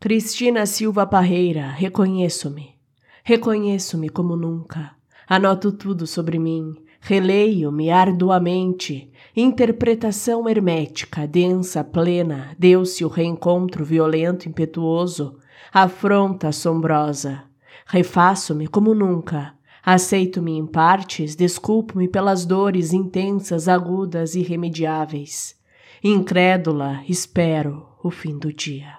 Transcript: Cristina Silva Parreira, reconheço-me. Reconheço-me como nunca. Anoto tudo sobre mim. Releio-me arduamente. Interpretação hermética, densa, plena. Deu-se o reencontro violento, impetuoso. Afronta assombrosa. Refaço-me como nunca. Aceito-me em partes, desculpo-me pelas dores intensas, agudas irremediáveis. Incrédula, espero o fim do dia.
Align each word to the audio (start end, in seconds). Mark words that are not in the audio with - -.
Cristina 0.00 0.64
Silva 0.64 1.04
Parreira, 1.04 1.70
reconheço-me. 1.70 2.76
Reconheço-me 3.24 4.08
como 4.08 4.36
nunca. 4.36 4.92
Anoto 5.26 5.72
tudo 5.72 6.06
sobre 6.06 6.38
mim. 6.38 6.76
Releio-me 7.00 7.90
arduamente. 7.90 9.10
Interpretação 9.34 10.48
hermética, 10.48 11.26
densa, 11.26 11.82
plena. 11.82 12.54
Deu-se 12.56 13.04
o 13.04 13.08
reencontro 13.08 13.84
violento, 13.84 14.48
impetuoso. 14.48 15.36
Afronta 15.72 16.50
assombrosa. 16.50 17.42
Refaço-me 17.84 18.68
como 18.68 18.94
nunca. 18.94 19.54
Aceito-me 19.84 20.52
em 20.56 20.64
partes, 20.64 21.34
desculpo-me 21.34 22.06
pelas 22.06 22.46
dores 22.46 22.92
intensas, 22.92 23.66
agudas 23.66 24.36
irremediáveis. 24.36 25.56
Incrédula, 26.04 27.02
espero 27.08 27.88
o 28.00 28.12
fim 28.12 28.38
do 28.38 28.52
dia. 28.52 28.97